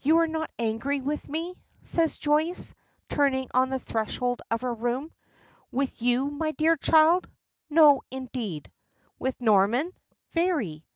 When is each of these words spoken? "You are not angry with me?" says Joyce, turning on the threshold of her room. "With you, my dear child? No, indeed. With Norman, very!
"You 0.00 0.16
are 0.20 0.26
not 0.26 0.50
angry 0.58 1.02
with 1.02 1.28
me?" 1.28 1.54
says 1.82 2.16
Joyce, 2.16 2.72
turning 3.10 3.50
on 3.52 3.68
the 3.68 3.78
threshold 3.78 4.40
of 4.50 4.62
her 4.62 4.72
room. 4.72 5.12
"With 5.70 6.00
you, 6.00 6.30
my 6.30 6.52
dear 6.52 6.78
child? 6.78 7.28
No, 7.68 8.00
indeed. 8.10 8.72
With 9.18 9.38
Norman, 9.42 9.92
very! 10.30 10.86